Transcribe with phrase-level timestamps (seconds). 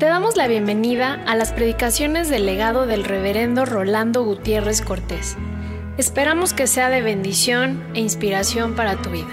[0.00, 5.36] Te damos la bienvenida a las predicaciones del legado del reverendo Rolando Gutiérrez Cortés.
[5.98, 9.28] Esperamos que sea de bendición e inspiración para tu vida.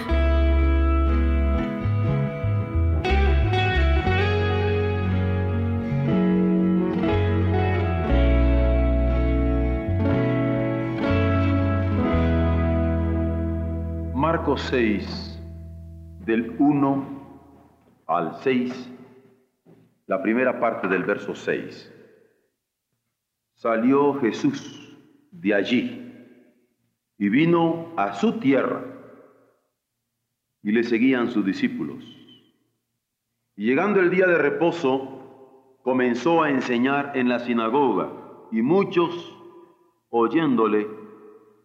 [14.14, 15.40] Marcos 6,
[16.26, 17.08] del 1
[18.06, 18.97] al 6,
[20.08, 21.94] la primera parte del verso 6.
[23.52, 24.96] Salió Jesús
[25.30, 26.12] de allí
[27.18, 28.82] y vino a su tierra
[30.62, 32.04] y le seguían sus discípulos.
[33.54, 38.10] Y llegando el día de reposo, comenzó a enseñar en la sinagoga
[38.50, 39.36] y muchos,
[40.08, 40.88] oyéndole,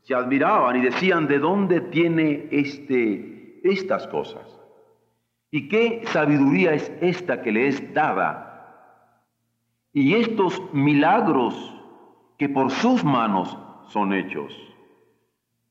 [0.02, 4.53] se admiraban y decían, ¿de dónde tiene este, estas cosas?
[5.54, 9.06] ¿Y qué sabiduría es esta que le es dada?
[9.94, 11.54] Y estos milagros
[12.40, 13.56] que por sus manos
[13.90, 14.52] son hechos.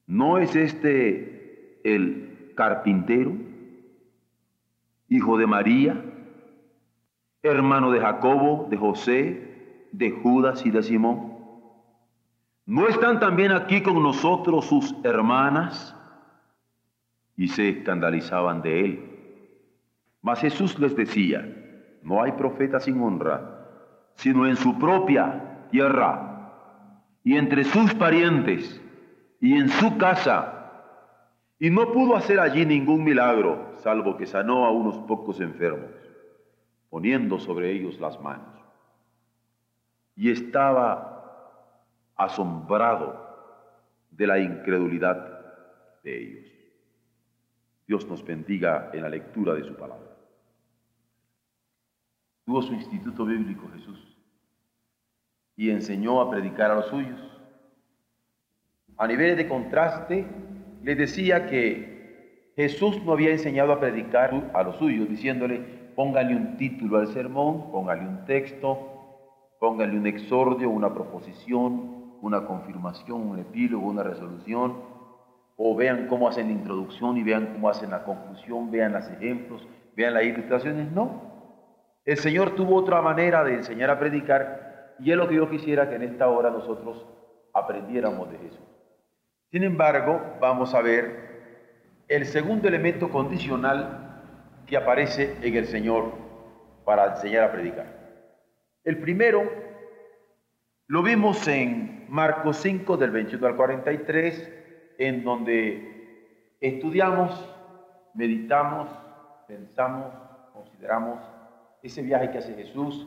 [0.06, 3.32] ¿No es este el carpintero,
[5.08, 6.00] hijo de María,
[7.42, 11.32] hermano de Jacobo, de José, de Judas y de Simón?
[12.66, 15.96] ¿No están también aquí con nosotros sus hermanas?
[17.36, 19.11] Y se escandalizaban de él.
[20.22, 21.44] Mas Jesús les decía,
[22.02, 23.66] no hay profeta sin honra,
[24.14, 26.32] sino en su propia tierra
[27.24, 28.80] y entre sus parientes
[29.40, 30.58] y en su casa,
[31.58, 35.90] y no pudo hacer allí ningún milagro, salvo que sanó a unos pocos enfermos,
[36.90, 38.58] poniendo sobre ellos las manos.
[40.16, 41.12] Y estaba
[42.16, 43.22] asombrado
[44.10, 45.40] de la incredulidad
[46.02, 46.52] de ellos.
[47.86, 50.11] Dios nos bendiga en la lectura de su palabra.
[52.44, 54.18] Tuvo su instituto bíblico Jesús
[55.56, 57.32] y enseñó a predicar a los suyos
[59.02, 60.26] a nivel de contraste,
[60.82, 65.58] les decía que Jesús no había enseñado a predicar a los suyos, diciéndole,
[65.96, 68.78] póngale un título al sermón, póngale un texto,
[69.58, 74.76] póngale un exordio, una proposición, una confirmación, un epílogo, una resolución,
[75.56, 79.66] o vean cómo hacen la introducción y vean cómo hacen la conclusión, vean los ejemplos,
[79.96, 80.92] vean las ilustraciones.
[80.92, 81.31] No.
[82.04, 85.88] El Señor tuvo otra manera de enseñar a predicar y es lo que yo quisiera
[85.88, 87.06] que en esta hora nosotros
[87.52, 88.66] aprendiéramos de Jesús.
[89.50, 91.32] Sin embargo, vamos a ver
[92.08, 94.22] el segundo elemento condicional
[94.66, 96.12] que aparece en el Señor
[96.84, 97.86] para enseñar a predicar.
[98.84, 99.48] El primero
[100.88, 104.52] lo vimos en Marcos 5 del 21 al 43,
[104.98, 107.48] en donde estudiamos,
[108.14, 108.88] meditamos,
[109.46, 110.12] pensamos,
[110.52, 111.31] consideramos
[111.82, 113.06] ese viaje que hace Jesús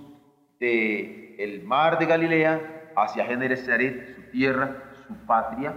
[0.59, 5.73] de el mar de Galilea hacia Genesaret, su tierra, su patria,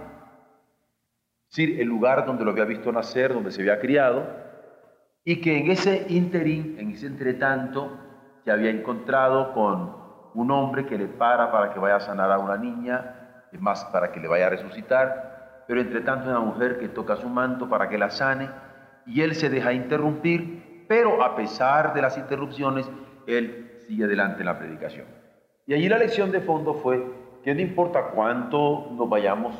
[1.49, 4.27] decir, el lugar donde lo había visto nacer, donde se había criado,
[5.23, 7.97] y que en ese interín, en ese entretanto,
[8.43, 9.97] se había encontrado con
[10.33, 13.83] un hombre que le para para que vaya a sanar a una niña, es más,
[13.85, 17.67] para que le vaya a resucitar, pero entre tanto una mujer que toca su manto
[17.67, 18.49] para que la sane,
[19.05, 22.89] y él se deja interrumpir, pero a pesar de las interrupciones,
[23.27, 25.05] él sigue adelante en la predicación.
[25.67, 27.05] Y allí la lección de fondo fue
[27.43, 29.53] que no importa cuánto nos vayamos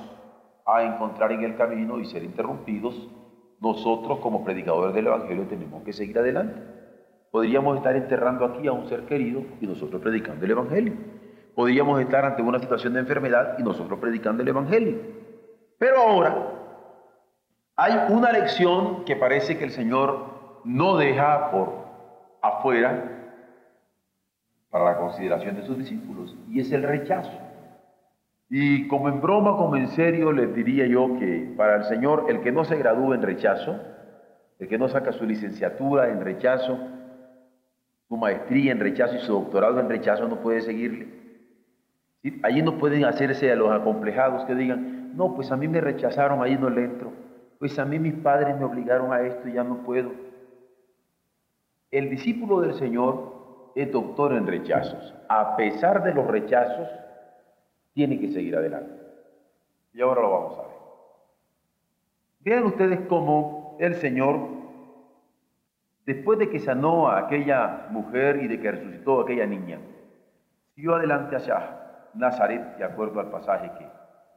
[0.65, 3.07] a encontrar en el camino y ser interrumpidos,
[3.59, 6.63] nosotros como predicadores del Evangelio tenemos que seguir adelante.
[7.29, 10.93] Podríamos estar enterrando aquí a un ser querido y nosotros predicando el Evangelio.
[11.53, 14.97] Podríamos estar ante una situación de enfermedad y nosotros predicando el Evangelio.
[15.77, 16.53] Pero ahora
[17.75, 21.89] hay una lección que parece que el Señor no deja por
[22.41, 23.19] afuera
[24.69, 27.37] para la consideración de sus discípulos y es el rechazo.
[28.49, 32.41] Y como en broma, como en serio, les diría yo que para el Señor, el
[32.41, 33.79] que no se gradúa en rechazo,
[34.57, 36.79] el que no saca su licenciatura en rechazo,
[38.07, 41.19] su maestría en rechazo y su doctorado en rechazo, no puede seguirle.
[42.43, 46.41] Allí no pueden hacerse a los acomplejados que digan, no, pues a mí me rechazaron,
[46.41, 47.11] ahí no le entro.
[47.59, 50.11] Pues a mí mis padres me obligaron a esto y ya no puedo.
[51.91, 55.15] El discípulo del Señor es doctor en rechazos.
[55.27, 56.87] A pesar de los rechazos,
[57.93, 58.93] tiene que seguir adelante.
[59.93, 60.77] Y ahora lo vamos a ver.
[62.41, 64.39] Vean ustedes cómo el Señor,
[66.05, 69.79] después de que sanó a aquella mujer y de que resucitó a aquella niña,
[70.75, 73.87] siguió adelante hacia Nazaret, de acuerdo al pasaje que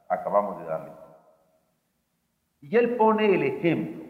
[0.09, 0.91] acabamos de darle.
[2.61, 4.03] Y él pone el ejemplo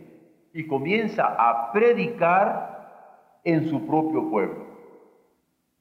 [0.53, 2.72] y comienza a predicar
[3.43, 4.65] en su propio pueblo.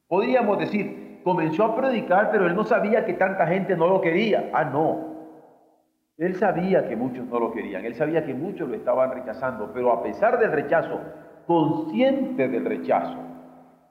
[0.09, 4.51] Podríamos decir, comenzó a predicar, pero él no sabía que tanta gente no lo quería.
[4.53, 5.13] Ah, no.
[6.19, 9.93] Él sabía que muchos no lo querían, él sabía que muchos lo estaban rechazando, pero
[9.93, 11.01] a pesar del rechazo,
[11.47, 13.19] consciente del rechazo,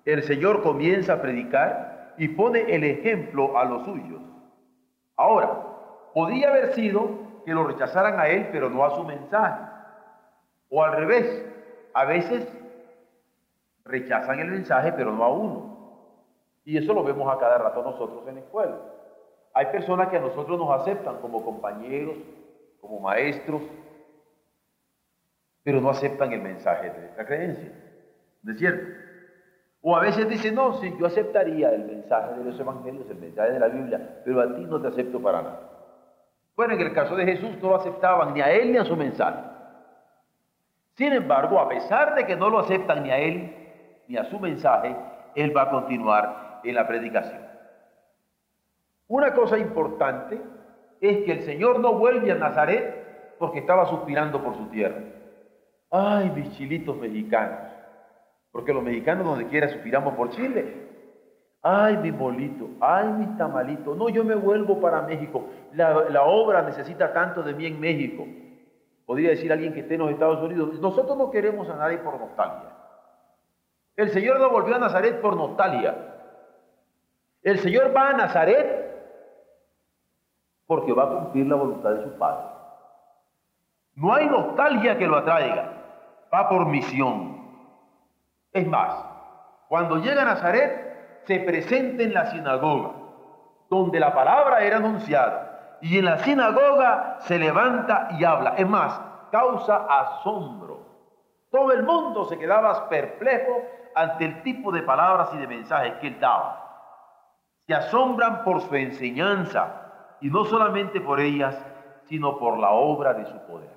[0.06, 4.22] el Señor comienza a predicar y pone el ejemplo a los suyos.
[5.18, 5.62] Ahora,
[6.14, 7.10] podría haber sido
[7.46, 9.64] que lo rechazaran a él, pero no a su mensaje.
[10.70, 11.46] O al revés,
[11.94, 12.48] a veces
[13.86, 15.72] rechazan el mensaje, pero no a uno.
[16.64, 18.78] Y eso lo vemos a cada rato nosotros en la escuela.
[19.54, 22.16] Hay personas que a nosotros nos aceptan como compañeros,
[22.80, 23.62] como maestros,
[25.64, 27.72] pero no aceptan el mensaje de nuestra creencia.
[28.44, 28.88] ¿No es cierto?
[29.82, 33.52] O a veces dicen, no, sí, yo aceptaría el mensaje de los evangelios, el mensaje
[33.54, 35.72] de la Biblia, pero a ti no te acepto para nada.
[36.56, 38.96] Bueno, en el caso de Jesús no lo aceptaban ni a él ni a su
[38.96, 39.40] mensaje.
[40.94, 43.61] Sin embargo, a pesar de que no lo aceptan ni a él
[44.12, 44.94] ni a su mensaje,
[45.36, 47.42] él va a continuar en la predicación.
[49.08, 50.40] Una cosa importante
[51.00, 55.02] es que el Señor no vuelve a Nazaret porque estaba suspirando por su tierra.
[55.90, 57.60] Ay, mis chilitos mexicanos,
[58.52, 60.90] porque los mexicanos donde quiera suspiramos por Chile.
[61.62, 63.96] Ay, mi bolito, ay, mi tamalito.
[63.96, 65.46] No, yo me vuelvo para México.
[65.74, 68.26] La, la obra necesita tanto de mí en México.
[69.06, 70.80] Podría decir alguien que esté en los Estados Unidos.
[70.82, 72.71] Nosotros no queremos a nadie por nostalgia.
[74.02, 75.96] El Señor no volvió a Nazaret por nostalgia.
[77.44, 78.82] El Señor va a Nazaret
[80.66, 82.48] porque va a cumplir la voluntad de su Padre.
[83.94, 85.74] No hay nostalgia que lo atraiga,
[86.34, 87.46] va por misión.
[88.52, 89.06] Es más,
[89.70, 92.94] cuando llega a Nazaret, se presenta en la sinagoga,
[93.70, 98.56] donde la palabra era anunciada, y en la sinagoga se levanta y habla.
[98.58, 99.00] Es más,
[99.32, 100.80] causa asombro.
[101.52, 103.62] Todo el mundo se quedaba perplejo
[103.96, 106.58] ante el tipo de palabras y de mensajes que él daba.
[107.68, 109.82] Se asombran por su enseñanza,
[110.22, 111.58] y no solamente por ellas,
[112.06, 113.70] sino por la obra de su poder.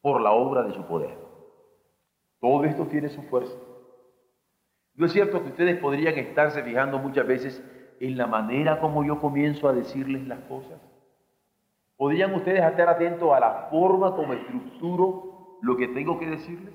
[0.00, 1.16] Por la obra de su poder.
[2.40, 3.56] Todo esto tiene su fuerza.
[4.94, 7.62] ¿No es cierto que ustedes podrían estarse fijando muchas veces
[8.00, 10.80] en la manera como yo comienzo a decirles las cosas?
[11.96, 16.74] ¿Podrían ustedes estar atentos a la forma como estructuro lo que tengo que decirles?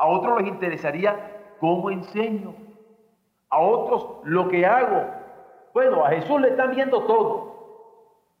[0.00, 2.54] A otros les interesaría cómo enseño.
[3.50, 5.04] A otros lo que hago.
[5.74, 7.50] Bueno, a Jesús le están viendo todo.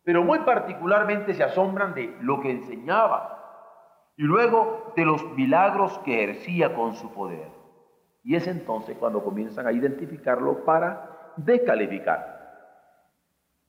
[0.02, 4.14] Pero muy particularmente se asombran de lo que enseñaba.
[4.16, 7.48] Y luego de los milagros que ejercía con su poder.
[8.24, 12.40] Y es entonces cuando comienzan a identificarlo para descalificar.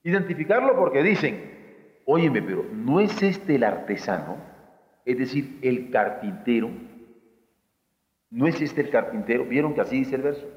[0.02, 4.38] Identificarlo porque dicen, óyeme, pero ¿no es este el artesano?
[5.04, 6.70] Es decir, el carpintero.
[8.32, 9.44] ¿No es este el carpintero?
[9.44, 10.48] ¿Vieron que así dice el verso?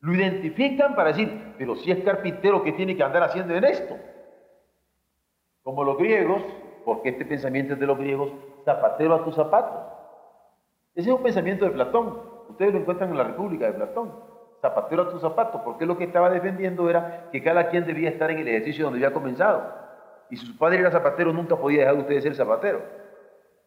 [0.00, 3.96] Lo identifican para decir, pero si es carpintero, ¿qué tiene que andar haciendo en esto?
[5.62, 6.42] Como los griegos,
[6.84, 8.32] porque este pensamiento es de los griegos,
[8.64, 9.80] zapatero a tus zapatos.
[10.94, 12.20] Ese es un pensamiento de Platón.
[12.48, 14.12] Ustedes lo encuentran en la República de Platón.
[14.60, 18.28] Zapatero a tus zapatos, porque lo que estaba defendiendo era que cada quien debía estar
[18.32, 19.72] en el ejercicio donde había comenzado.
[20.30, 22.82] Y si su padre era zapatero, nunca podía dejar de ustedes ser zapatero.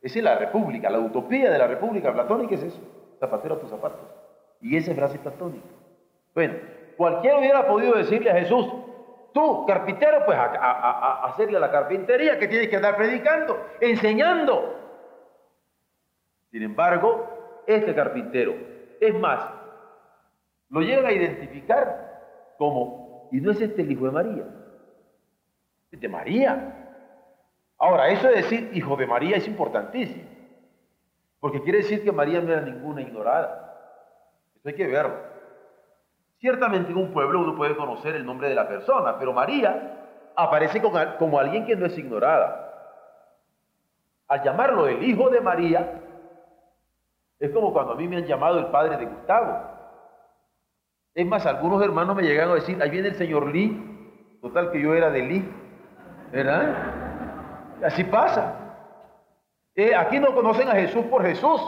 [0.02, 3.01] Esa es la República, la utopía de la República platónica es eso.
[3.22, 4.02] Zapatero a tus zapatos.
[4.62, 5.64] Y esa frase platónica.
[6.34, 6.56] Bueno,
[6.98, 8.66] cualquiera hubiera podido decirle a Jesús,
[9.32, 14.76] tú, carpintero, pues a, a, hacerle a la carpintería que tienes que andar predicando, enseñando.
[16.50, 18.56] Sin embargo, este carpintero,
[19.00, 19.40] es más,
[20.70, 24.44] lo llegan a identificar como, y no es este el hijo de María,
[25.92, 26.78] es de María.
[27.78, 30.31] Ahora, eso de decir hijo de María es importantísimo,
[31.42, 33.76] porque quiere decir que María no era ninguna ignorada.
[34.56, 35.16] Eso hay que verlo.
[36.40, 40.82] Ciertamente en un pueblo uno puede conocer el nombre de la persona, pero María aparece
[40.82, 42.70] como, alguien que no es ignorada.
[44.28, 46.00] Al llamarlo el hijo de María,
[47.40, 49.68] es como cuando a mí me han llamado el padre de Gustavo.
[51.16, 54.80] Es más, algunos hermanos me llegan a decir, ahí viene el señor Lee, total que
[54.80, 55.50] yo era de Lee,
[56.32, 56.76] ¿verdad?
[57.84, 58.61] Así pasa.
[59.82, 61.60] Eh, aquí no conocen a Jesús por Jesús,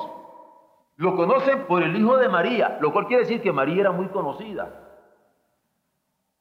[0.98, 4.06] lo conocen por el hijo de María, lo cual quiere decir que María era muy
[4.10, 4.70] conocida.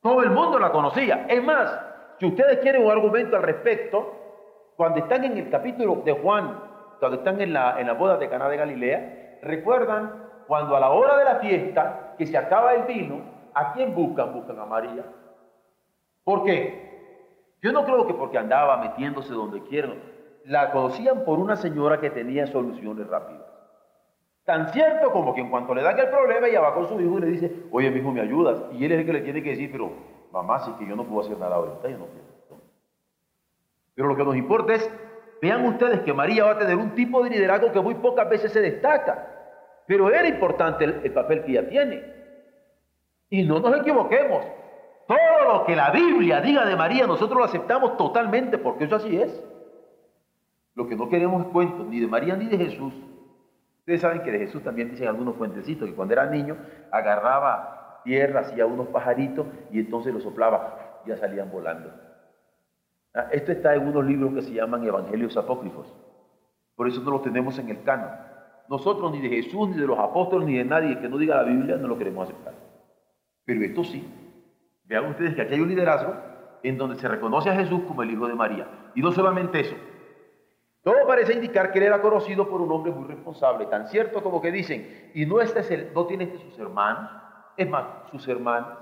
[0.03, 1.25] Todo el mundo la conocía.
[1.31, 1.81] Es más,
[2.21, 4.13] si ustedes quieren un argumento al respecto,
[4.77, 6.61] cuando están en el capítulo de Juan,
[7.01, 10.91] cuando están en la, en la boda de Caná de Galilea, recuerdan cuando a la
[10.91, 13.23] hora de la fiesta, que se acaba el vino,
[13.55, 14.35] ¿a quién buscan?
[14.35, 15.07] Buscan a María.
[16.23, 17.57] ¿Por qué?
[17.63, 20.12] Yo no creo que porque andaba metiéndose donde quieran.
[20.45, 23.47] La conocían por una señora que tenía soluciones rápidas.
[24.45, 27.19] Tan cierto como que en cuanto le dan el problema, ella va con su hijo
[27.19, 28.59] y le dice, oye, mi hijo, ¿me ayudas?
[28.73, 29.93] Y él es el que le tiene que decir, pero
[30.33, 32.61] mamá, si que yo no puedo hacer nada ahorita, yo no puedo.
[33.95, 34.91] Pero lo que nos importa es,
[35.41, 38.53] vean ustedes que María va a tener un tipo de liderazgo que muy pocas veces
[38.53, 39.29] se destaca.
[39.87, 42.03] Pero era importante el, el papel que ella tiene.
[43.29, 44.45] Y no nos equivoquemos.
[45.07, 49.21] Todo lo que la Biblia diga de María, nosotros lo aceptamos totalmente, porque eso así
[49.21, 49.43] es.
[50.75, 52.95] Lo que no queremos es cuentos ni de María ni de Jesús.
[53.81, 56.57] Ustedes saben que de Jesús también dicen algunos fuentecitos que cuando era niño
[56.91, 61.93] agarraba tierra, hacía unos pajaritos y entonces los soplaba, ya salían volando.
[63.15, 65.93] Ah, esto está en unos libros que se llaman Evangelios Apócrifos.
[66.75, 68.11] Por eso no los tenemos en el canon.
[68.69, 71.43] Nosotros ni de Jesús, ni de los apóstoles, ni de nadie que no diga la
[71.43, 72.55] Biblia, no lo queremos aceptar.
[73.45, 74.09] Pero esto sí.
[74.85, 76.15] Vean ustedes que aquí hay un liderazgo
[76.63, 78.67] en donde se reconoce a Jesús como el Hijo de María.
[78.95, 79.75] Y no solamente eso,
[81.23, 84.51] parece indicar que él era conocido por un hombre muy responsable, tan cierto como que
[84.51, 87.11] dicen, y no, este es el, no tiene este sus hermanos,
[87.57, 88.77] es más, sus hermanos.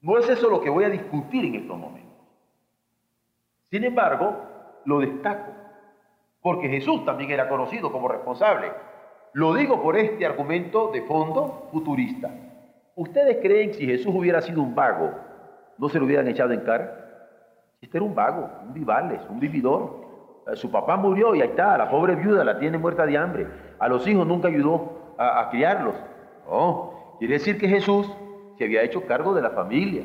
[0.00, 2.16] No es eso lo que voy a discutir en estos momentos.
[3.70, 4.42] Sin embargo,
[4.86, 5.52] lo destaco,
[6.42, 8.72] porque Jesús también era conocido como responsable.
[9.34, 12.28] Lo digo por este argumento de fondo futurista.
[12.96, 15.12] ¿Ustedes creen que si Jesús hubiera sido un vago,
[15.76, 17.04] no se lo hubieran echado en cara?
[17.80, 20.07] Este era un vago, un vivales, un vividor.
[20.48, 23.46] Eh, su papá murió y ahí está, la pobre viuda la tiene muerta de hambre.
[23.78, 25.94] A los hijos nunca ayudó a, criarlos.
[26.46, 28.10] No, quiere decir que Jesús
[28.56, 30.04] se había hecho cargo de la familia,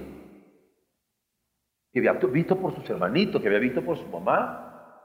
[1.91, 4.99] que había visto por sus hermanitos, que había visto por su mamá,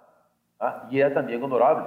[0.58, 0.88] ¿ah?
[0.90, 1.86] y era también honorable.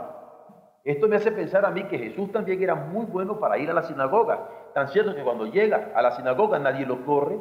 [0.84, 3.74] Esto me hace pensar a mí que Jesús también era muy bueno para ir a
[3.74, 4.48] la sinagoga.
[4.74, 7.38] Tan cierto que cuando llega a la sinagoga nadie lo corre.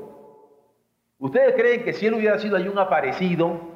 [1.19, 3.70] ¿Ustedes creen que si él hubiera sido ahí un aparecido,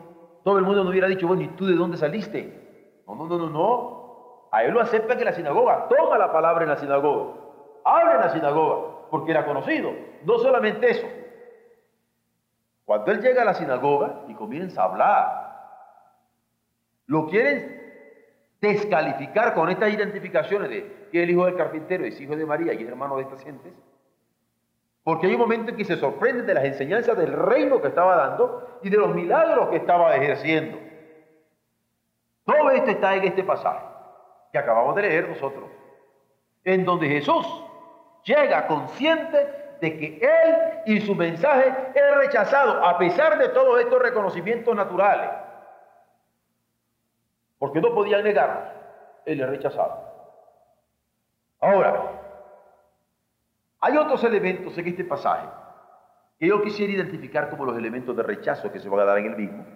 [0.45, 3.03] todo el mundo no hubiera dicho, bueno, ¿y tú de dónde saliste?
[3.07, 4.49] No, no, no, no, no.
[4.53, 7.33] A él lo acepta que la sinagoga, toma la palabra en la sinagoga,
[7.83, 9.91] habla en la sinagoga, porque era conocido.
[10.25, 11.07] No solamente eso.
[12.85, 15.45] Cuando él llega a la sinagoga y comienza a hablar,
[17.07, 17.83] lo quieren
[18.61, 22.83] descalificar con estas identificaciones de que el hijo del carpintero, es hijo de María y
[22.83, 23.73] es hermano de estas gentes.
[25.05, 28.17] Porque hay un momento en que se sorprenden de las enseñanzas del reino que estaba
[28.17, 30.79] dando y de los milagros que estaba ejerciendo.
[32.45, 33.85] Todo esto está en este pasaje
[34.51, 35.69] que acabamos de leer nosotros,
[36.65, 37.47] en donde Jesús
[38.25, 40.57] llega consciente de que Él
[40.87, 45.31] y su mensaje es rechazado a pesar de todos estos reconocimientos naturales.
[47.59, 48.71] Porque no podían negarlos.
[49.27, 50.03] Él es rechazado.
[51.61, 52.24] Ahora,
[53.85, 55.47] hay otros elementos en este pasaje
[56.39, 59.27] que yo quisiera identificar como los elementos de rechazo que se van a dar en
[59.27, 59.67] el mismo,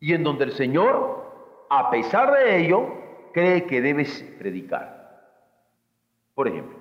[0.00, 2.88] y en donde el Señor, a pesar de ello,
[3.34, 5.28] cree que debes predicar.
[6.34, 6.78] Por ejemplo,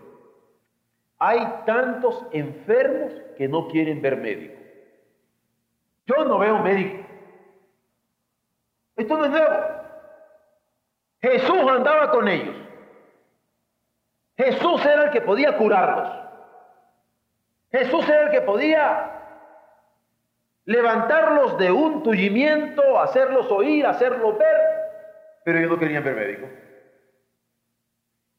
[1.19, 4.57] hay tantos enfermos que no quieren ver médico.
[6.07, 7.05] Yo no veo médico.
[8.95, 9.55] Esto no es nuevo.
[11.21, 12.60] Jesús andaba con ellos.
[14.43, 16.09] Jesús era el que podía curarlos.
[17.71, 19.19] Jesús era el que podía
[20.65, 24.57] levantarlos de un tullimiento, hacerlos oír, hacerlos ver,
[25.45, 26.47] pero ellos no querían ver médico.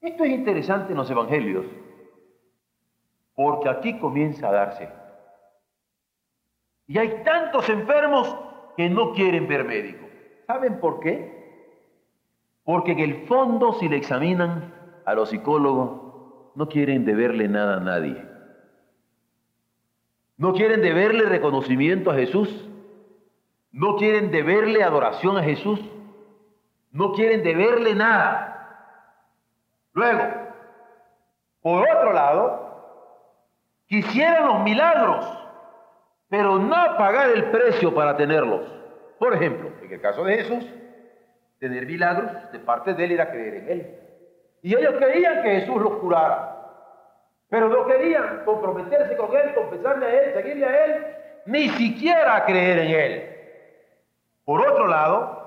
[0.00, 1.66] Esto es interesante en los evangelios,
[3.36, 4.88] porque aquí comienza a darse.
[6.88, 8.36] Y hay tantos enfermos
[8.76, 10.04] que no quieren ver médico.
[10.48, 11.30] ¿Saben por qué?
[12.64, 17.80] Porque en el fondo, si le examinan a los psicólogos, no quieren deberle nada a
[17.80, 18.22] nadie.
[20.36, 22.68] No quieren deberle reconocimiento a Jesús.
[23.70, 25.80] No quieren deberle adoración a Jesús.
[26.90, 28.52] No quieren deberle nada.
[29.94, 30.22] Luego,
[31.60, 32.62] por otro lado,
[33.86, 35.26] quisieran los milagros,
[36.28, 38.62] pero no pagar el precio para tenerlos.
[39.18, 40.66] Por ejemplo, en el caso de Jesús,
[41.58, 44.01] tener milagros de parte de él era creer en él.
[44.62, 46.48] Y ellos querían que Jesús los curara.
[47.48, 51.06] Pero no querían comprometerse con Él, confesarle a Él, seguirle a Él,
[51.46, 53.32] ni siquiera creer en Él.
[54.44, 55.42] Por otro lado,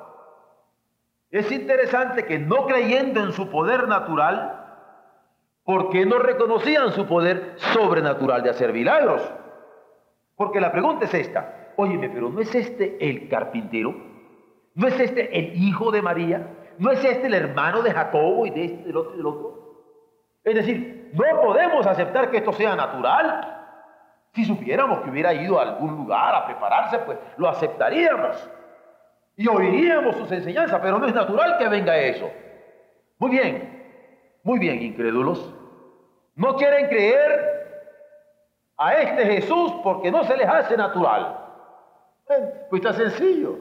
[1.32, 4.62] es interesante que no creyendo en su poder natural,
[5.64, 9.22] porque no reconocían su poder sobrenatural de hacer milagros.
[10.36, 13.96] Porque la pregunta es esta, óyeme, pero ¿no es este el carpintero?
[14.76, 16.48] ¿No es este el hijo de María?
[16.77, 19.65] ¿No es este el hermano de Jacobo y de este, del otro y del otro?
[20.44, 23.51] Es decir, no podemos aceptar que esto sea natural.
[24.34, 28.50] Si supiéramos que hubiera ido a algún lugar a prepararse, pues lo aceptaríamos
[29.38, 32.29] y oiríamos sus enseñanzas, pero no es natural que venga eso.
[33.17, 33.74] Muy bien,
[34.44, 35.51] Muy bien, incrédulos.
[36.36, 37.55] No quieren creer
[38.77, 41.39] a este Jesús porque no se les hace natural.
[42.70, 43.58] Pues está sencillo.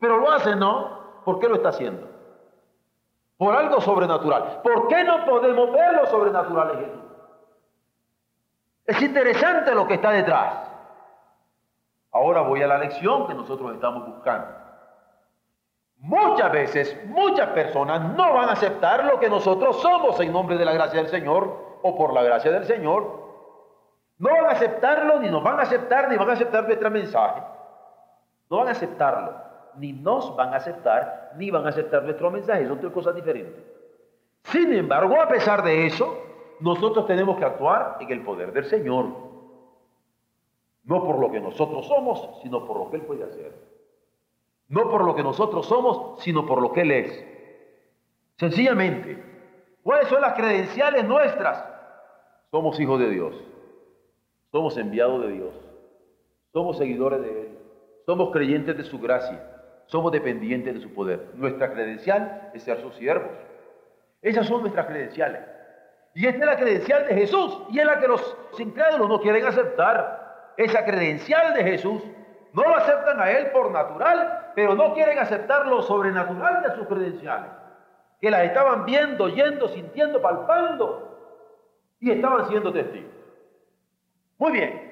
[0.00, 1.22] Pero lo hace, ¿no?
[1.24, 2.07] ¿Por qué lo está haciendo?
[3.38, 4.60] Por algo sobrenatural.
[4.62, 7.02] ¿Por qué no podemos ver lo sobrenatural en Jesús?
[8.84, 10.68] Es interesante lo que está detrás.
[12.10, 14.48] Ahora voy a la lección que nosotros estamos buscando.
[15.98, 20.64] Muchas veces, muchas personas no van a aceptar lo que nosotros somos en nombre de
[20.64, 23.28] la gracia del Señor o por la gracia del Señor.
[24.18, 27.42] No van a aceptarlo, ni nos van a aceptar, ni van a aceptar nuestro mensaje.
[28.50, 29.32] No van a aceptarlo,
[29.78, 32.66] ni nos van a aceptar, ni van a aceptar nuestro mensaje.
[32.66, 33.62] Son tres cosas diferentes.
[34.44, 36.22] Sin embargo, a pesar de eso,
[36.60, 39.06] nosotros tenemos que actuar en el poder del Señor.
[40.84, 43.52] No por lo que nosotros somos, sino por lo que Él puede hacer.
[44.68, 47.24] No por lo que nosotros somos, sino por lo que Él es.
[48.36, 49.22] Sencillamente,
[49.82, 51.64] ¿cuáles son las credenciales nuestras?
[52.50, 53.34] Somos hijos de Dios.
[54.50, 55.54] Somos enviados de Dios.
[56.52, 57.58] Somos seguidores de Él.
[58.06, 59.57] Somos creyentes de su gracia.
[59.88, 61.30] Somos dependientes de su poder.
[61.34, 63.32] Nuestra credencial es ser sus siervos.
[64.20, 65.40] Esas son nuestras credenciales.
[66.14, 67.62] Y esta es la credencial de Jesús.
[67.70, 70.52] Y es la que los incrédulos no quieren aceptar.
[70.58, 72.02] Esa credencial de Jesús.
[72.52, 76.86] No lo aceptan a Él por natural, pero no quieren aceptar lo sobrenatural de sus
[76.86, 77.50] credenciales.
[78.20, 81.16] Que las estaban viendo, oyendo, sintiendo, palpando.
[82.00, 83.12] Y estaban siendo testigos.
[84.36, 84.88] Muy bien.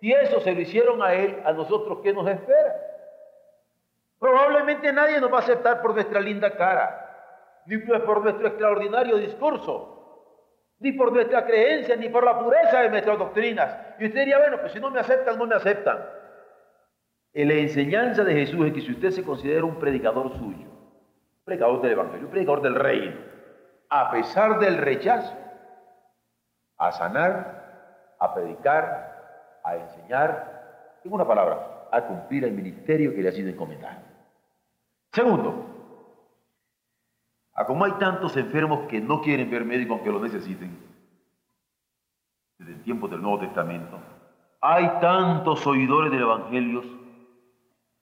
[0.00, 2.71] Si eso se lo hicieron a Él, a nosotros, ¿qué nos espera?
[4.64, 9.92] Nadie nos va a aceptar por nuestra linda cara, ni por nuestro extraordinario discurso,
[10.78, 13.76] ni por nuestra creencia, ni por la pureza de nuestras doctrinas.
[13.98, 16.04] Y usted diría, bueno, pues si no me aceptan, no me aceptan.
[17.34, 21.80] La enseñanza de Jesús es que si usted se considera un predicador suyo, un predicador
[21.80, 23.16] del Evangelio, un predicador del reino,
[23.88, 25.34] a pesar del rechazo,
[26.78, 33.28] a sanar, a predicar, a enseñar, en una palabra, a cumplir el ministerio que le
[33.28, 34.11] ha sido encomendado.
[35.12, 35.66] Segundo,
[37.54, 40.74] a como hay tantos enfermos que no quieren ver médicos aunque lo necesiten,
[42.58, 43.98] desde el tiempo del Nuevo Testamento,
[44.60, 46.82] hay tantos oidores del Evangelio,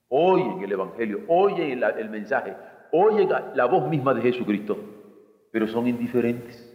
[0.08, 2.56] oyen el Evangelio, oyen el, mensaje,
[2.92, 4.78] oyen la voz misma de Jesucristo,
[5.50, 6.66] pero son indiferentes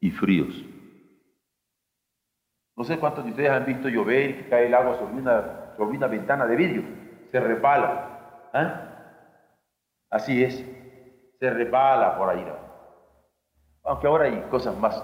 [0.00, 0.64] y fríos.
[2.76, 5.74] No sé cuántos de ustedes han visto llover y que cae el agua sobre una,
[5.76, 6.82] sobre una ventana de vidrio.
[7.30, 8.48] Se repala.
[8.54, 8.91] ¿Ah?
[10.12, 10.64] Así es.
[11.40, 12.46] Se repala por ahí.
[13.82, 15.02] Aunque ahora hay cosas más.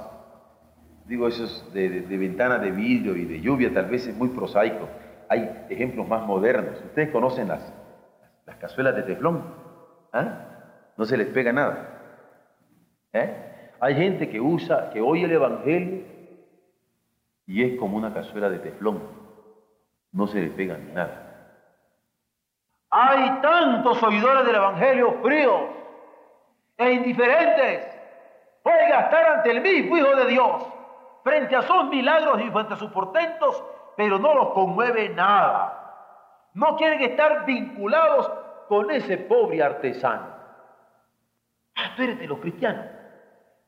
[1.06, 4.28] Digo, esos de, de, de ventana de vidrio y de lluvia, tal vez es muy
[4.28, 4.86] prosaico.
[5.30, 6.78] Hay ejemplos más modernos.
[6.84, 7.72] Ustedes conocen las,
[8.44, 9.42] las cazuelas de teflón.
[10.12, 10.92] ¿Ah?
[10.98, 11.88] No se les pega nada.
[13.14, 13.70] ¿Eh?
[13.80, 16.04] Hay gente que usa, que oye el Evangelio
[17.46, 19.00] y es como una cazuela de teflón.
[20.12, 21.27] No se le pega nada.
[23.00, 25.70] Hay tantos oidores del Evangelio fríos
[26.76, 27.86] e indiferentes.
[28.64, 30.64] Oiga, estar ante el mismo Hijo de Dios,
[31.22, 33.62] frente a sus milagros y frente a sus portentos,
[33.96, 36.50] pero no los conmueve nada.
[36.54, 38.32] No quieren estar vinculados
[38.66, 40.26] con ese pobre artesano.
[41.76, 42.84] Ah, tú eres de los cristianos.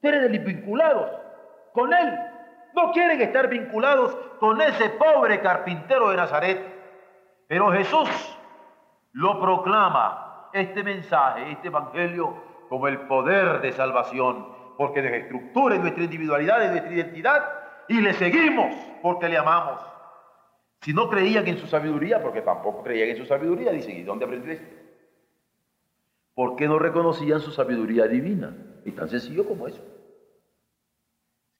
[0.02, 1.08] Tú eres de los vinculados
[1.72, 2.18] con él.
[2.74, 6.80] No quieren estar vinculados con ese pobre carpintero de Nazaret.
[7.46, 8.08] Pero Jesús
[9.12, 12.34] lo proclama, este mensaje, este evangelio,
[12.68, 14.46] como el poder de salvación,
[14.76, 17.42] porque desestructura nuestra individualidad y nuestra identidad
[17.88, 19.80] y le seguimos porque le amamos.
[20.80, 24.24] Si no creían en su sabiduría, porque tampoco creían en su sabiduría, dicen, ¿y dónde
[24.24, 24.76] aprendió esto?
[26.34, 28.54] ¿Por qué no reconocían su sabiduría divina?
[28.84, 29.82] Es tan sencillo como eso.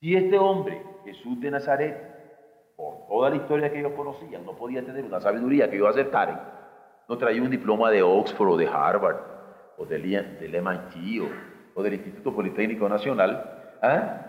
[0.01, 4.83] Si este hombre, Jesús de Nazaret, por toda la historia que ellos conocían, no podía
[4.83, 6.60] tener una sabiduría que ellos aceptaran,
[7.11, 9.17] no traía un diploma de Oxford o de Harvard
[9.77, 10.03] o del,
[10.39, 11.29] del o,
[11.75, 14.27] o, del Instituto Politécnico Nacional, ¿ah?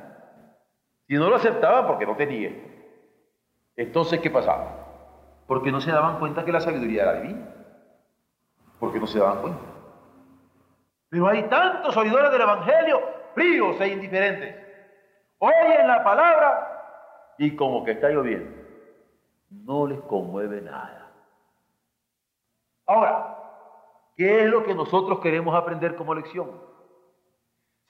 [1.08, 2.50] si no lo aceptaban porque no tenía,
[3.76, 5.44] entonces ¿qué pasaba?
[5.46, 7.54] Porque no se daban cuenta que la sabiduría era divina,
[8.80, 9.62] porque no se daban cuenta.
[11.10, 13.00] Pero hay tantos oidores del Evangelio
[13.36, 14.56] fríos e indiferentes
[15.38, 18.52] oyen la palabra y como que está lloviendo,
[19.52, 21.01] no les conmueve nada.
[22.92, 23.38] Ahora,
[24.18, 26.52] ¿qué es lo que nosotros queremos aprender como lección?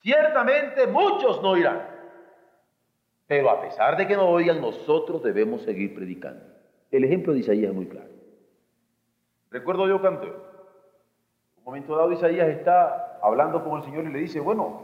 [0.03, 1.81] Ciertamente muchos no irán,
[3.25, 6.45] pero a pesar de que no oigan, nosotros debemos seguir predicando.
[6.91, 8.09] El ejemplo de Isaías es muy claro.
[9.49, 10.27] Recuerdo yo canté.
[10.27, 14.81] Un momento dado Isaías está hablando con el Señor y le dice, bueno,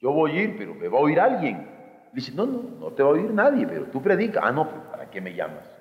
[0.00, 1.68] yo voy a ir, pero me va a oír alguien.
[2.12, 4.42] dice, no, no, no te va a oír nadie, pero tú predicas.
[4.44, 5.77] Ah, no, ¿para qué me llamas?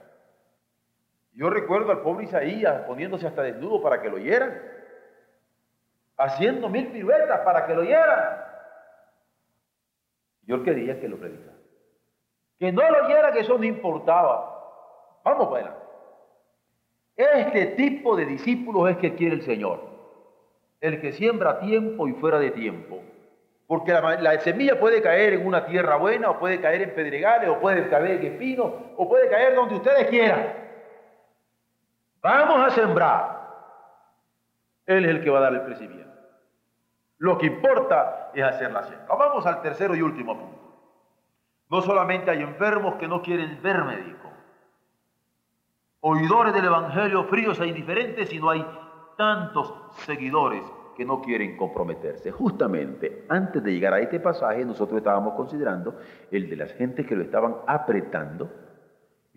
[1.37, 4.59] Yo recuerdo al pobre Isaías poniéndose hasta desnudo para que lo oyeran,
[6.17, 8.43] haciendo mil piruetas para que lo oyeran.
[10.47, 11.55] Yo quería que lo predicara.
[12.57, 15.21] Que no lo oyera, que eso no importaba.
[15.23, 15.85] Vamos para adelante.
[17.15, 19.79] Este tipo de discípulos es que quiere el Señor.
[20.81, 22.99] El que siembra a tiempo y fuera de tiempo.
[23.67, 27.59] Porque la, semilla puede caer en una tierra buena, o puede caer en pedregales, o
[27.59, 30.66] puede caer en espinos, o puede caer donde ustedes quieran.
[32.27, 33.37] Vamos a sembrar.
[34.85, 36.11] Él es el que va a dar el crecimiento.
[37.19, 39.15] Lo que importa es hacer la siembra.
[39.15, 40.57] Vamos al tercero y último punto.
[41.69, 44.29] No solamente hay enfermos que no quieren ver médico,
[46.01, 48.65] oidores del Evangelio fríos e indiferentes, sino hay
[49.17, 49.73] tantos
[50.05, 50.63] seguidores
[50.97, 52.31] que no quieren comprometerse.
[52.31, 55.97] Justamente antes de llegar a este pasaje, nosotros estábamos considerando
[56.29, 58.66] el de las gentes que lo estaban apretando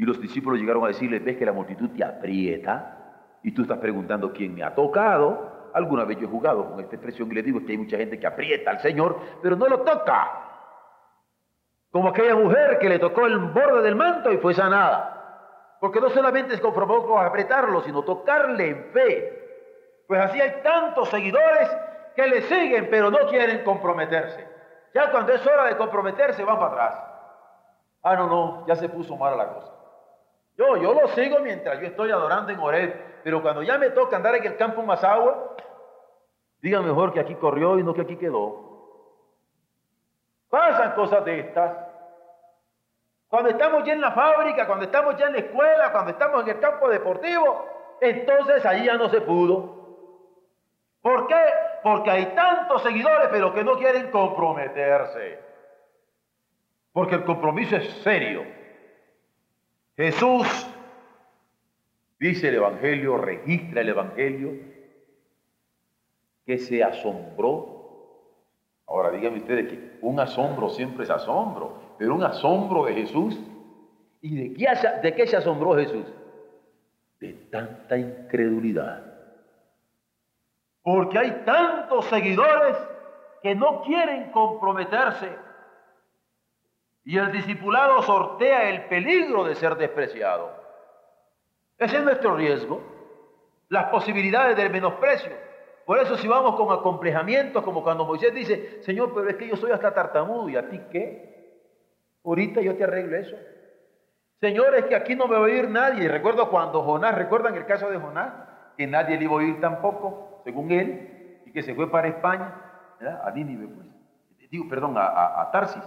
[0.00, 3.76] y los discípulos llegaron a decirle, ves que la multitud te aprieta y tú estás
[3.76, 5.68] preguntando quién me ha tocado.
[5.74, 8.18] Alguna vez yo he jugado con esta expresión y le digo que hay mucha gente
[8.18, 10.30] que aprieta al Señor, pero no lo toca.
[11.92, 15.76] Como aquella mujer que le tocó el borde del manto y fue sanada.
[15.80, 20.04] Porque no solamente se conformó con apretarlo, sino tocarle en fe.
[20.08, 21.76] Pues así hay tantos seguidores
[22.16, 24.48] que le siguen, pero no quieren comprometerse.
[24.94, 27.04] Ya cuando es hora de comprometerse, van para atrás.
[28.02, 29.79] Ah, no, no, ya se puso mala la cosa.
[30.60, 34.16] Yo, yo lo sigo mientras yo estoy adorando en Oreb, pero cuando ya me toca
[34.16, 35.56] andar en el campo más agua,
[36.60, 38.68] diga mejor que aquí corrió y no que aquí quedó.
[40.50, 41.78] Pasan cosas de estas.
[43.28, 46.50] Cuando estamos ya en la fábrica, cuando estamos ya en la escuela, cuando estamos en
[46.50, 47.64] el campo deportivo,
[48.02, 49.96] entonces ahí ya no se pudo.
[51.00, 51.42] ¿Por qué?
[51.82, 55.38] Porque hay tantos seguidores, pero que no quieren comprometerse.
[56.92, 58.59] Porque el compromiso es serio.
[60.00, 60.46] Jesús,
[62.18, 64.52] dice el Evangelio, registra el Evangelio,
[66.46, 67.80] que se asombró
[68.90, 73.38] Ahora díganme ustedes que un asombro siempre es asombro, pero un asombro de Jesús.
[74.20, 76.04] ¿Y de qué, se asombró Jesús?
[77.20, 79.06] De tanta incredulidad.
[80.82, 82.76] Porque hay tantos seguidores
[83.42, 85.28] que no quieren comprometerse.
[87.04, 90.52] Y el discipulado sortea el peligro de ser despreciado.
[91.78, 92.82] Ese es nuestro riesgo.
[93.68, 95.32] Las posibilidades del menosprecio.
[95.86, 99.56] Por eso si vamos con acomplejamientos, como cuando Moisés dice, Señor, pero es que yo
[99.56, 101.30] soy hasta tartamudo, ¿y a ti qué?
[102.24, 103.36] Ahorita yo te arreglo eso.
[104.40, 106.08] Señor, es que aquí no me va a oír nadie.
[106.08, 108.32] Recuerdo cuando Jonás, ¿recuerdan el caso de Jonás?
[108.76, 112.54] Que nadie le iba a oír tampoco, según él, y que se fue para España,
[112.98, 113.22] ¿verdad?
[113.26, 113.86] a Nínive, pues.
[114.50, 115.82] Digo, perdón, a, Tarsis,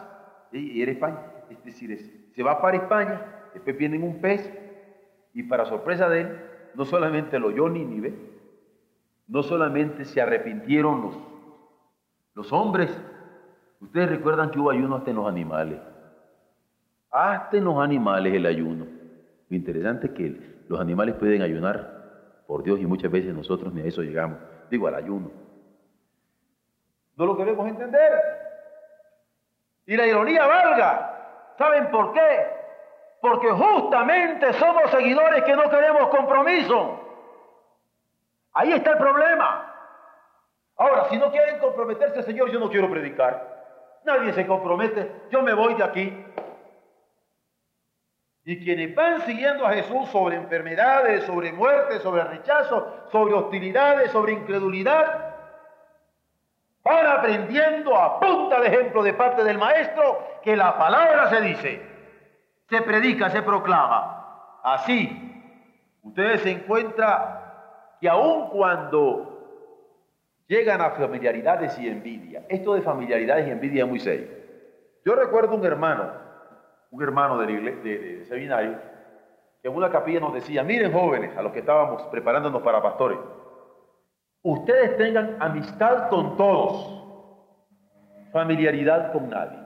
[0.59, 1.19] y era España.
[1.49, 3.21] Es decir, se va para España,
[3.53, 4.51] después viene un pez,
[5.33, 6.39] y para sorpresa de él,
[6.75, 8.13] no solamente lo oyó Nínive,
[9.27, 11.17] no solamente se arrepintieron los,
[12.35, 12.95] los hombres,
[13.79, 15.79] ustedes recuerdan que hubo ayuno hasta en los animales.
[17.09, 18.85] Hasta en los animales el ayuno.
[19.49, 23.81] Lo interesante es que los animales pueden ayunar por Dios y muchas veces nosotros ni
[23.81, 24.39] a eso llegamos.
[24.69, 25.31] Digo, al ayuno.
[27.15, 28.11] No lo queremos entender.
[29.85, 31.53] Y la ironía valga.
[31.57, 32.47] ¿Saben por qué?
[33.21, 36.99] Porque justamente somos seguidores que no queremos compromiso.
[38.53, 39.73] Ahí está el problema.
[40.77, 43.53] Ahora, si no quieren comprometerse, Señor, yo no quiero predicar.
[44.03, 46.25] Nadie se compromete, yo me voy de aquí.
[48.45, 54.33] Y quienes van siguiendo a Jesús sobre enfermedades, sobre muerte, sobre rechazo, sobre hostilidades, sobre
[54.33, 55.32] incredulidad,
[56.83, 61.81] van aprendiendo a punta de ejemplo de parte del Maestro que la palabra se dice,
[62.69, 64.59] se predica, se proclama.
[64.63, 65.41] Así,
[66.03, 67.39] ustedes se encuentran
[68.01, 69.33] y aun cuando
[70.47, 74.27] llegan a familiaridades y envidia, esto de familiaridades y envidia es muy serio.
[75.05, 76.11] Yo recuerdo un hermano,
[76.91, 78.77] un hermano de, de, seminario,
[79.61, 83.17] que en una capilla nos decía, miren jóvenes, a los que estábamos preparándonos para pastores,
[84.43, 87.01] ustedes tengan amistad con todos,
[88.31, 89.57] familiaridad con nadie.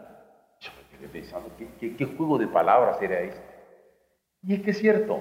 [0.60, 3.42] Yo me quedé pensando, ¿qué, juego de palabras era este?
[4.44, 5.20] Y es que es cierto,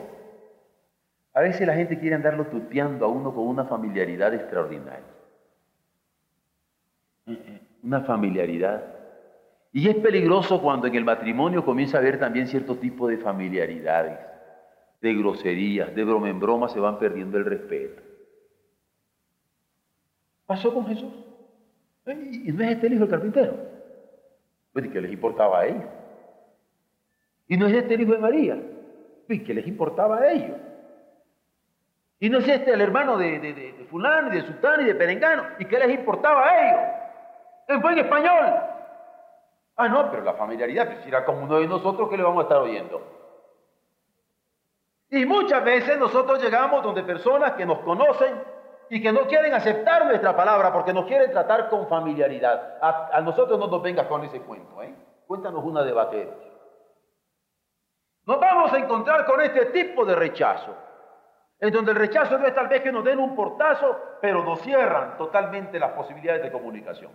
[1.33, 5.05] a veces la gente quiere andarlo tuteando a uno con una familiaridad extraordinaria.
[7.83, 8.85] Una familiaridad.
[9.73, 14.19] Y es peligroso cuando en el matrimonio comienza a haber también cierto tipo de familiaridades,
[15.01, 18.06] de groserías, de broma en broma, se van perdiendo el respeto.
[20.47, 21.13] Pasó con Jesús.
[22.07, 23.55] ¿Y no es este el hijo del carpintero?
[24.73, 25.85] Pues, ¿qué les importaba a ellos?
[27.49, 28.57] Y no es este el hijo de María.
[29.27, 30.57] Pues, ¿qué les importaba a ellos?
[32.21, 35.45] Y no es este el hermano de, de, fulano y de sultán y de perengano.
[35.59, 36.81] ¿Y qué les importaba a ellos?
[37.69, 38.55] En buen español.
[39.77, 42.43] Ah, no, pero la familiaridad, pues era como uno de nosotros que le vamos a
[42.45, 43.03] estar oyendo.
[45.11, 48.35] Y muchas veces nosotros llegamos donde personas que nos conocen
[48.89, 52.79] y que no quieren aceptar nuestra palabra porque nos quieren tratar con familiaridad.
[52.81, 54.95] A, nosotros no nos vengas con ese cuento, ¿eh?
[55.27, 56.35] Cuéntanos una de vaqueros.
[58.27, 60.75] Nos vamos a encontrar con este tipo de rechazo,
[61.61, 64.61] en donde el rechazo no es tal vez que nos den un portazo, pero nos
[64.61, 67.13] cierran totalmente las posibilidades de comunicación.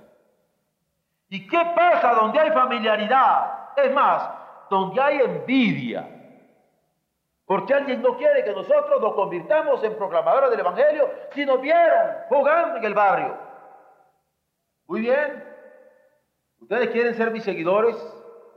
[1.30, 3.70] ¿Y qué pasa donde hay familiaridad?
[3.78, 4.30] Es más,
[4.70, 6.21] donde hay envidia.
[7.52, 12.08] Porque alguien no quiere que nosotros nos convirtamos en proclamadores del Evangelio si nos vieron
[12.30, 13.36] jugando en el barrio.
[14.88, 15.44] Muy bien.
[16.62, 17.98] Ustedes quieren ser mis seguidores,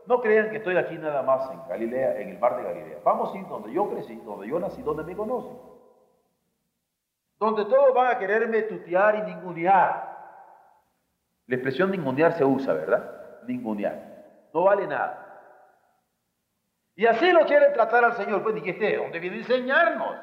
[0.06, 2.98] no crean que estoy aquí nada más en Galilea, en el mar de Galilea.
[3.02, 5.58] Vamos a ir donde yo crecí, donde yo nací, donde me conocen.
[7.40, 10.38] Donde todos van a quererme tutear y ningunear.
[11.48, 13.42] La expresión ningunear se usa, ¿verdad?
[13.44, 14.24] Ningunear.
[14.52, 15.23] No vale nada.
[16.96, 18.42] Y así lo quieren tratar al Señor.
[18.42, 20.16] Pues dijiste, ¿de dónde viene a enseñarnos?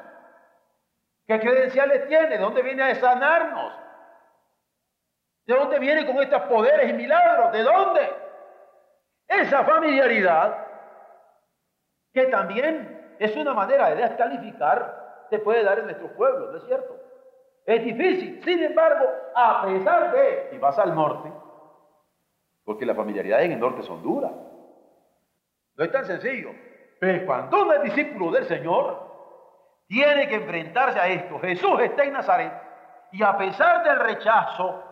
[1.26, 2.28] ¿Qué credenciales tiene?
[2.28, 3.72] ¿De dónde viene a sanarnos?
[5.46, 7.52] ¿De dónde viene con estos poderes y milagros?
[7.52, 8.14] ¿De dónde?
[9.28, 10.66] Esa familiaridad,
[12.12, 16.64] que también es una manera de descalificar, se puede dar en nuestros pueblos, ¿no es
[16.64, 16.94] cierto?
[17.64, 21.32] Es difícil, sin embargo, a pesar de, y vas al norte,
[22.64, 24.32] porque las familiaridades en el norte son duras,
[25.76, 26.50] no es tan sencillo.
[27.00, 29.12] Pero cuando uno es discípulo del Señor,
[29.88, 31.38] tiene que enfrentarse a esto.
[31.40, 32.52] Jesús está en Nazaret
[33.12, 34.82] y a pesar del rechazo,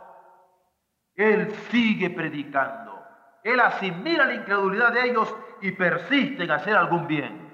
[1.14, 2.98] Él sigue predicando.
[3.42, 7.48] Él asimila la incredulidad de ellos y persiste en hacer algún bien.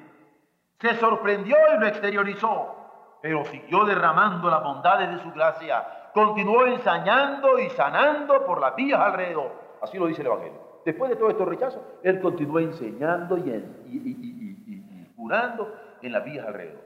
[0.80, 6.10] Se sorprendió y lo exteriorizó, pero siguió derramando las bondades de su gracia.
[6.12, 9.52] Continuó ensañando y sanando por las vías alrededor.
[9.80, 10.65] Así lo dice el Evangelio.
[10.86, 16.84] Después de todo estos rechazos, él continuó enseñando y, curando en las vías alrededor.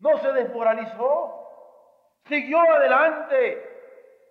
[0.00, 1.32] No se desmoralizó,
[2.24, 3.62] siguió adelante.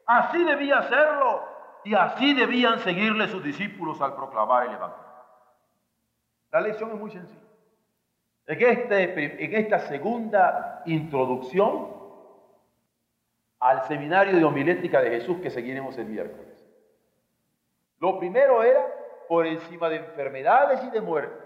[0.06, 1.44] Así debía hacerlo
[1.86, 5.06] y así debían seguirle sus discípulos al proclamar el Evangelio.
[6.52, 7.40] La lección es muy sencilla.
[8.48, 11.88] En, este, en esta segunda introducción
[13.62, 16.47] al seminario de homilética de Jesús que seguiremos el miércoles.
[18.00, 18.86] Lo primero era
[19.28, 21.46] por encima de enfermedades y de muerte.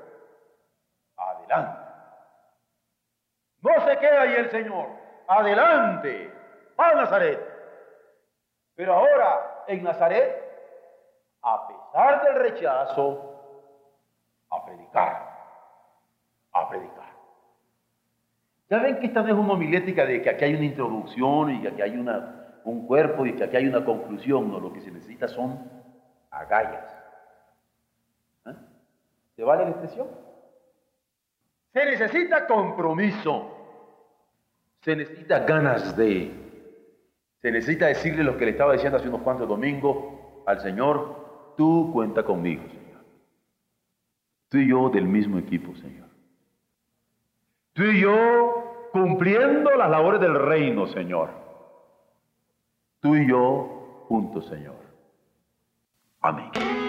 [1.15, 1.79] Adelante.
[3.61, 4.87] No se queda ahí el Señor.
[5.27, 6.33] Adelante.
[6.77, 7.39] A Nazaret.
[8.75, 10.43] Pero ahora en Nazaret,
[11.41, 13.31] a pesar del rechazo,
[14.49, 15.29] a predicar.
[16.53, 17.11] A predicar.
[18.69, 21.61] Ya ven que esta no es una homilética de que aquí hay una introducción y
[21.61, 21.97] que aquí hay
[22.63, 24.49] un cuerpo y que aquí hay una conclusión.
[24.49, 25.81] No, lo que se necesita son
[26.31, 26.85] agallas.
[28.45, 28.55] ¿Eh?
[29.35, 30.07] ¿Se vale la expresión?
[31.73, 33.57] Se necesita compromiso.
[34.81, 36.31] Se necesita ganas de.
[37.41, 39.97] Se necesita decirle lo que le estaba diciendo hace unos cuantos domingos
[40.45, 41.53] al Señor.
[41.57, 43.03] Tú cuenta conmigo, Señor.
[44.49, 46.07] Tú y yo del mismo equipo, Señor.
[47.73, 51.29] Tú y yo cumpliendo las labores del reino, Señor.
[52.99, 54.90] Tú y yo juntos, Señor.
[56.21, 56.80] Amém.